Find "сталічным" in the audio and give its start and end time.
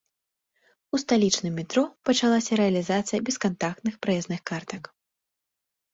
1.01-1.53